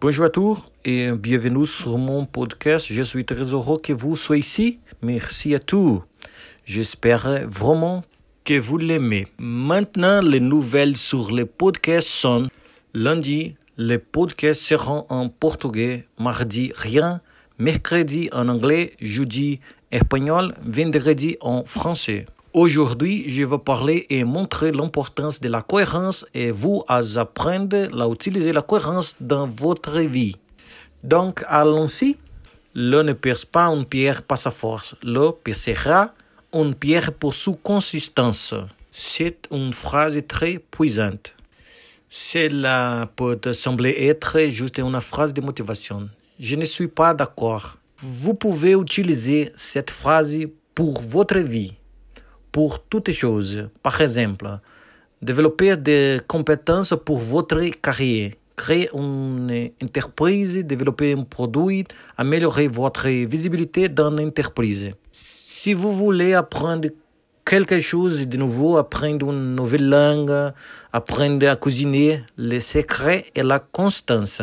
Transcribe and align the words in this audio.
Bonjour 0.00 0.26
à 0.26 0.30
tous 0.30 0.58
et 0.84 1.10
bienvenue 1.12 1.66
sur 1.66 1.96
mon 1.96 2.26
podcast. 2.26 2.86
Je 2.90 3.00
suis 3.02 3.24
très 3.24 3.42
heureux 3.42 3.80
que 3.80 3.94
vous 3.94 4.16
soyez 4.16 4.40
ici. 4.40 4.78
Merci 5.00 5.54
à 5.54 5.58
tous. 5.58 6.02
J'espère 6.66 7.48
vraiment 7.48 8.04
que 8.44 8.60
vous 8.60 8.76
l'aimez. 8.76 9.26
Maintenant, 9.38 10.20
les 10.20 10.40
nouvelles 10.40 10.98
sur 10.98 11.30
les 11.30 11.46
podcasts 11.46 12.08
sont 12.08 12.48
lundi, 12.92 13.56
les 13.78 13.98
podcasts 13.98 14.60
seront 14.60 15.06
en 15.08 15.30
portugais, 15.30 16.06
mardi, 16.18 16.70
rien, 16.76 17.22
mercredi 17.58 18.28
en 18.32 18.48
anglais, 18.48 18.92
jeudi, 19.00 19.60
espagnol, 19.90 20.54
vendredi 20.62 21.38
en 21.40 21.64
français. 21.64 22.26
Aujourd'hui, 22.54 23.24
je 23.32 23.42
vais 23.42 23.58
parler 23.58 24.06
et 24.10 24.22
montrer 24.22 24.70
l'importance 24.70 25.40
de 25.40 25.48
la 25.48 25.60
cohérence 25.60 26.24
et 26.34 26.52
vous 26.52 26.84
apprendre 26.88 27.88
à 28.00 28.08
utiliser 28.08 28.52
la 28.52 28.62
cohérence 28.62 29.16
dans 29.18 29.48
votre 29.48 29.98
vie. 29.98 30.36
Donc, 31.02 31.42
allons-y. 31.48 32.16
L'eau 32.76 33.02
ne 33.02 33.12
perce 33.12 33.44
pas 33.44 33.66
une 33.66 33.84
pierre 33.84 34.22
par 34.22 34.38
sa 34.38 34.52
force. 34.52 34.94
L'eau 35.02 35.32
percera 35.32 36.14
une 36.52 36.76
pierre 36.76 37.12
pour 37.12 37.34
sa 37.34 37.50
consistance. 37.60 38.54
C'est 38.92 39.48
une 39.50 39.72
phrase 39.72 40.22
très 40.28 40.60
puissante. 40.60 41.34
Cela 42.08 43.10
peut 43.16 43.52
sembler 43.52 43.96
être 43.98 44.38
juste 44.50 44.78
une 44.78 45.00
phrase 45.00 45.34
de 45.34 45.40
motivation. 45.40 46.08
Je 46.38 46.54
ne 46.54 46.64
suis 46.64 46.86
pas 46.86 47.14
d'accord. 47.14 47.78
Vous 47.98 48.34
pouvez 48.34 48.74
utiliser 48.74 49.50
cette 49.56 49.90
phrase 49.90 50.38
pour 50.72 51.02
votre 51.02 51.38
vie 51.38 51.74
pour 52.54 52.78
toutes 52.84 53.10
choses. 53.10 53.68
Par 53.82 54.00
exemple, 54.00 54.48
développer 55.20 55.76
des 55.76 56.20
compétences 56.28 56.94
pour 57.04 57.18
votre 57.18 57.60
carrière, 57.82 58.30
créer 58.54 58.88
une 58.94 59.70
entreprise, 59.82 60.58
développer 60.58 61.14
un 61.14 61.24
produit, 61.24 61.84
améliorer 62.16 62.68
votre 62.68 63.08
visibilité 63.08 63.88
dans 63.88 64.12
l'entreprise. 64.12 64.92
Si 65.10 65.74
vous 65.74 65.96
voulez 65.96 66.32
apprendre 66.34 66.90
quelque 67.44 67.80
chose 67.80 68.24
de 68.24 68.36
nouveau, 68.36 68.76
apprendre 68.76 69.32
une 69.32 69.56
nouvelle 69.56 69.88
langue, 69.88 70.52
apprendre 70.92 71.48
à 71.48 71.56
cuisiner, 71.56 72.22
le 72.36 72.60
secret 72.60 73.24
est 73.34 73.42
la 73.42 73.58
constance. 73.58 74.42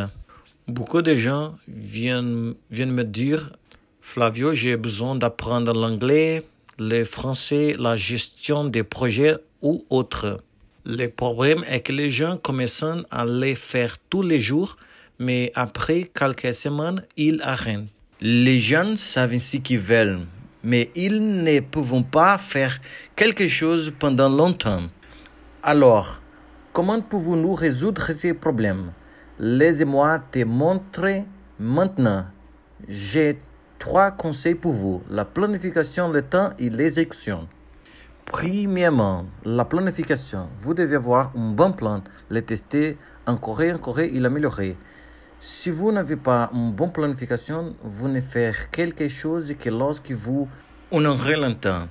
Beaucoup 0.68 1.02
de 1.02 1.16
gens 1.16 1.56
viennent, 1.70 2.56
viennent 2.70 2.92
me 2.92 3.06
dire, 3.06 3.54
Flavio, 4.02 4.54
j'ai 4.54 4.76
besoin 4.76 5.16
d'apprendre 5.16 5.72
l'anglais 5.74 6.44
le 6.82 7.04
français, 7.06 7.76
la 7.78 7.96
gestion 7.96 8.64
des 8.66 8.82
projets 8.82 9.38
ou 9.62 9.86
autres. 9.92 10.44
Le 10.84 11.08
problème 11.10 11.64
est 11.68 11.82
que 11.82 11.94
les 11.94 12.10
gens 12.10 12.38
commencent 12.38 13.06
à 13.12 13.24
les 13.24 13.54
faire 13.54 13.98
tous 14.10 14.24
les 14.24 14.40
jours, 14.40 14.78
mais 15.20 15.52
après 15.54 16.10
quelques 16.12 16.56
semaines, 16.56 17.04
ils 17.16 17.40
arrêtent. 17.44 17.86
Les 18.20 18.60
jeunes 18.60 18.98
savent 18.98 19.38
ce 19.38 19.58
qu'ils 19.58 19.78
veulent, 19.78 20.22
mais 20.64 20.90
ils 20.96 21.44
ne 21.44 21.60
peuvent 21.60 22.04
pas 22.04 22.40
faire 22.40 22.82
quelque 23.16 23.48
chose 23.48 23.94
pendant 24.00 24.30
longtemps. 24.30 24.84
Alors, 25.62 26.20
comment 26.74 27.00
pouvons-nous 27.00 27.54
résoudre 27.54 28.12
ces 28.12 28.34
problèmes? 28.34 28.92
Laissez-moi 29.40 30.20
te 30.32 30.44
montrer 30.44 31.26
maintenant. 31.60 32.26
J'ai 32.90 33.38
Trois 33.82 34.12
conseils 34.12 34.54
pour 34.54 34.74
vous. 34.74 35.02
La 35.10 35.26
planification, 35.26 36.12
le 36.12 36.22
temps 36.22 36.52
et 36.60 36.70
l'exécution. 36.70 37.48
Premièrement, 38.26 39.26
la 39.44 39.66
planification. 39.66 40.50
Vous 40.60 40.76
devez 40.76 40.98
avoir 40.98 41.32
un 41.36 41.50
bon 41.50 41.72
plan, 41.72 42.04
le 42.30 42.44
tester 42.44 43.00
encore 43.26 43.64
et 43.64 43.74
encore 43.74 44.00
et 44.00 44.12
l'améliorer. 44.20 44.78
Si 45.40 45.72
vous 45.72 45.92
n'avez 45.92 46.16
pas 46.16 46.52
une 46.54 46.72
bonne 46.72 46.92
planification, 46.92 47.76
vous 47.82 48.08
ne 48.08 48.22
faites 48.22 48.70
quelque 48.72 49.10
chose 49.10 49.56
que 49.60 49.70
lorsque 49.72 50.12
vous 50.12 50.48
en 50.92 51.04
aurez 51.04 51.36
longtemps. 51.36 51.88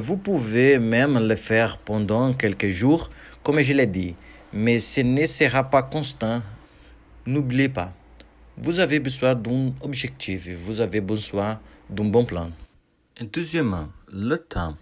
Vous 0.00 0.16
pouvez 0.16 0.78
même 0.78 1.18
le 1.18 1.36
faire 1.36 1.76
pendant 1.76 2.32
quelques 2.32 2.70
jours, 2.70 3.10
comme 3.42 3.60
je 3.60 3.74
l'ai 3.74 3.86
dit, 3.86 4.14
mais 4.54 4.78
ce 4.78 5.02
ne 5.02 5.26
sera 5.26 5.64
pas 5.64 5.82
constant. 5.82 6.40
N'oubliez 7.26 7.68
pas. 7.68 7.92
Vous 8.62 8.78
avez 8.78 9.00
besoin 9.00 9.34
d'un 9.34 9.72
objectif, 9.80 10.46
vous 10.50 10.82
avez 10.82 11.00
besoin 11.00 11.58
d'un 11.88 12.04
bon 12.04 12.26
plan. 12.26 12.50
Et 13.16 13.24
deuxièmement, 13.24 13.88
le 14.12 14.36
temps. 14.36 14.76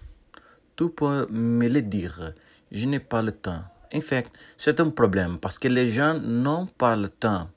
Tu 0.74 0.88
peux 0.88 1.28
me 1.30 1.68
le 1.68 1.82
dire, 1.82 2.32
je 2.72 2.86
n'ai 2.86 2.98
pas 2.98 3.22
le 3.22 3.30
temps. 3.30 3.62
En 3.94 4.00
fait, 4.00 4.28
c'est 4.56 4.80
un 4.80 4.90
problème 4.90 5.38
parce 5.38 5.60
que 5.60 5.68
les 5.68 5.92
gens 5.92 6.18
n'ont 6.18 6.66
pas 6.66 6.96
le 6.96 7.08
temps. 7.08 7.50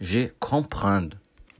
Je 0.00 0.28
comprends. 0.38 1.08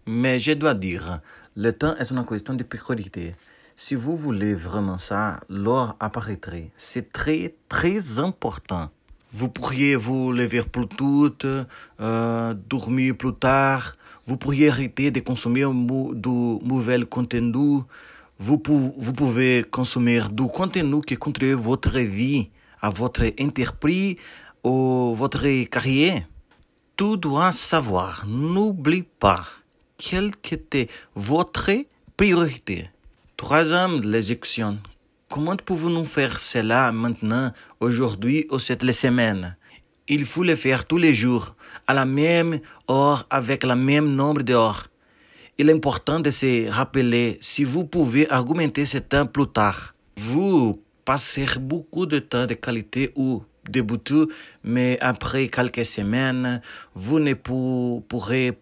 Mais 0.04 0.38
je 0.38 0.52
dois 0.52 0.74
dire, 0.74 1.20
le 1.56 1.72
temps 1.72 1.96
est 1.96 2.10
une 2.10 2.26
question 2.26 2.52
de 2.52 2.62
priorité. 2.62 3.34
Si 3.74 3.94
vous 3.94 4.18
voulez 4.18 4.54
vraiment 4.54 4.98
ça, 4.98 5.40
l'heure 5.48 5.96
apparaîtrait. 5.98 6.70
C'est 6.76 7.10
très, 7.10 7.54
très 7.70 8.18
important. 8.18 8.90
Vous 9.36 9.48
pourriez 9.48 9.96
vous 9.96 10.30
lever 10.30 10.62
plus 10.62 10.86
tôt, 10.86 11.28
euh, 12.00 12.54
dormir 12.68 13.16
plus 13.16 13.34
tard. 13.34 13.96
Vous 14.28 14.36
pourriez 14.36 14.68
arrêter 14.70 15.10
de 15.10 15.18
consommer 15.18 15.64
du 15.64 16.58
mauvais 16.62 17.04
contenu. 17.04 17.80
Vous, 18.38 18.58
pouvez 18.58 19.64
consommer 19.68 20.20
du 20.30 20.46
contenu 20.46 21.00
qui 21.00 21.16
contribue 21.16 21.54
à 21.54 21.56
votre 21.56 21.98
vie, 21.98 22.48
à 22.80 22.90
votre 22.90 23.24
entreprise 23.40 24.18
ou 24.62 25.14
votre 25.16 25.64
carrière. 25.64 26.22
Tu 26.96 27.16
dois 27.16 27.50
savoir, 27.50 28.24
n'oublie 28.28 29.02
pas, 29.02 29.44
quelle 29.98 30.30
était 30.52 30.86
votre 31.16 31.72
priorité. 32.16 32.88
Troisième, 33.36 34.00
l'exécution. 34.00 34.78
Comment 35.34 35.56
pouvons-nous 35.56 36.04
faire 36.04 36.38
cela 36.38 36.92
maintenant, 36.92 37.50
aujourd'hui 37.80 38.46
ou 38.52 38.60
cette 38.60 38.88
semaine? 38.92 39.56
Il 40.06 40.26
faut 40.26 40.44
le 40.44 40.54
faire 40.54 40.86
tous 40.86 40.96
les 40.96 41.12
jours, 41.12 41.56
à 41.88 41.92
la 41.92 42.04
même 42.04 42.60
heure, 42.88 43.26
avec 43.30 43.64
le 43.64 43.74
même 43.74 44.14
nombre 44.14 44.42
d'heures. 44.42 44.86
Il 45.58 45.68
est 45.68 45.72
important 45.72 46.20
de 46.20 46.30
se 46.30 46.70
rappeler 46.70 47.38
si 47.40 47.64
vous 47.64 47.84
pouvez 47.84 48.30
argumenter 48.30 48.84
ce 48.84 48.98
temps 48.98 49.26
plus 49.26 49.48
tard. 49.48 49.96
Vous 50.16 50.80
passerez 51.04 51.58
beaucoup 51.58 52.06
de 52.06 52.20
temps 52.20 52.46
de 52.46 52.54
qualité 52.54 53.10
ou 53.16 53.42
de 53.68 53.80
bouton, 53.80 54.28
mais 54.62 54.98
après 55.00 55.48
quelques 55.48 55.84
semaines, 55.84 56.62
vous 56.94 57.18
ne 57.18 57.34
pourrez 57.34 58.56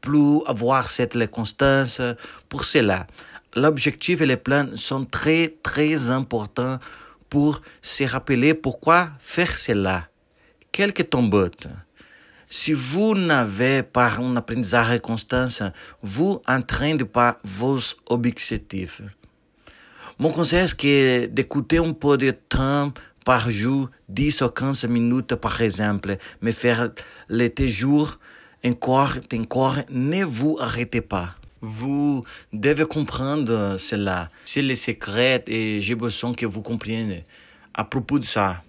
plus 0.00 0.40
avoir 0.46 0.88
cette 0.88 1.30
constance. 1.30 2.00
Pour 2.48 2.64
cela, 2.64 3.06
l'objectif 3.56 4.20
et 4.20 4.26
les 4.26 4.36
plans 4.36 4.68
sont 4.76 5.04
très, 5.04 5.54
très 5.62 6.10
importants 6.10 6.78
pour 7.28 7.60
se 7.82 8.04
rappeler 8.04 8.54
pourquoi 8.54 9.10
faire 9.18 9.56
cela. 9.56 10.08
Quelques 10.70 11.10
tombotes. 11.10 11.66
Si 12.48 12.72
vous 12.72 13.14
n'avez 13.16 13.82
pas 13.82 14.12
un 14.18 14.36
apprentissage 14.36 15.00
constant, 15.00 15.48
vous 16.02 16.40
entraînez 16.46 17.04
pas 17.04 17.40
vos 17.42 17.78
objectifs. 18.08 19.02
Mon 20.18 20.30
conseil 20.30 20.66
est 20.84 21.26
d'écouter 21.26 21.78
un 21.78 21.92
peu 21.92 22.16
de 22.16 22.30
temps 22.30 22.92
par 23.24 23.50
jour, 23.50 23.90
10 24.08 24.42
ou 24.42 24.48
15 24.48 24.84
minutes 24.84 25.34
par 25.34 25.60
exemple, 25.60 26.16
mais 26.40 26.52
faire 26.52 26.92
les 27.28 27.52
jours 27.68 28.18
encore, 28.64 29.14
encore, 29.34 29.78
ne 29.90 30.24
vous 30.24 30.56
arrêtez 30.60 31.00
pas. 31.00 31.34
Vous 31.60 32.24
devez 32.52 32.84
comprendre 32.84 33.76
cela. 33.78 34.30
C'est 34.44 34.62
le 34.62 34.74
secret 34.74 35.42
et 35.46 35.80
j'ai 35.80 35.94
besoin 35.94 36.34
que 36.34 36.46
vous 36.46 36.62
compreniez 36.62 37.24
à 37.74 37.84
propos 37.84 38.18
de 38.18 38.24
ça. 38.24 38.62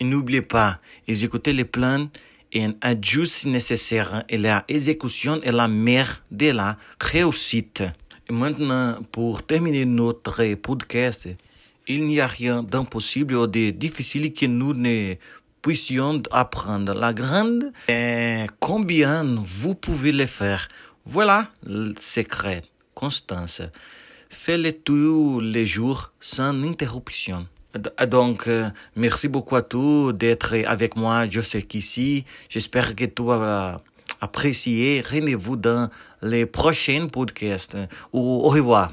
N'oubliez 0.00 0.42
pas, 0.42 0.80
exécuter 1.06 1.52
les 1.52 1.64
plans 1.64 2.08
et 2.52 2.64
un 2.64 2.74
ajuste 2.80 3.46
nécessaire 3.46 4.24
et 4.28 4.36
la 4.36 4.64
exécution 4.68 5.40
est 5.42 5.52
la 5.52 5.68
mère 5.68 6.22
de 6.30 6.50
la 6.50 6.76
réussite. 7.00 7.82
Et 8.28 8.32
maintenant, 8.32 8.98
pour 9.12 9.44
terminer 9.44 9.84
notre 9.84 10.54
podcast, 10.54 11.28
il 11.86 12.06
n'y 12.06 12.20
a 12.20 12.26
rien 12.26 12.62
d'impossible 12.62 13.34
ou 13.34 13.46
de 13.46 13.70
difficile 13.70 14.32
que 14.32 14.46
nous 14.46 14.74
ne 14.74 15.14
puissions 15.62 16.22
apprendre. 16.30 16.94
La 16.94 17.12
grande 17.12 17.72
est 17.88 18.46
combien 18.58 19.24
vous 19.24 19.74
pouvez 19.74 20.12
le 20.12 20.26
faire. 20.26 20.68
Voilà 21.04 21.48
le 21.64 21.94
secret. 21.98 22.62
Constance. 22.94 23.62
Fais-le 24.30 24.72
tous 24.72 25.40
les 25.40 25.66
jours 25.66 26.12
sans 26.20 26.54
interruption. 26.64 27.46
Donc, 28.06 28.48
euh, 28.48 28.68
merci 28.96 29.28
beaucoup 29.28 29.56
à 29.56 29.62
tous 29.62 30.12
d'être 30.12 30.54
avec 30.66 30.96
moi. 30.96 31.26
Je 31.28 31.40
sais 31.40 31.62
qu'ici, 31.62 32.24
j'espère 32.48 32.94
que 32.94 33.04
tu 33.04 33.24
vas 33.24 33.82
apprécier. 34.20 35.02
Rendez-vous 35.02 35.56
dans 35.56 35.88
les 36.22 36.46
prochains 36.46 37.06
podcasts. 37.08 37.76
Au 38.12 38.48
revoir. 38.48 38.92